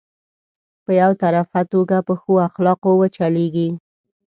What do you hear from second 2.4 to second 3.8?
اخلاقو وچلېږي.